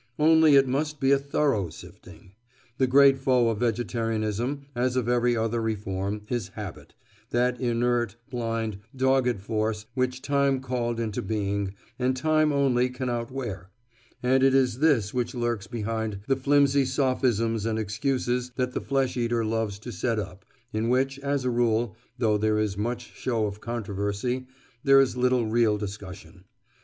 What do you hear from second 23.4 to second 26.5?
of controversy, there is little real discussion.